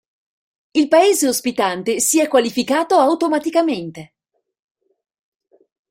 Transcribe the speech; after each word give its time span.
Il 0.73 0.87
paese 0.89 1.27
ospitante 1.27 1.99
si 1.99 2.19
è 2.19 2.27
qualificato 2.27 2.95
automaticamente. 2.95 4.13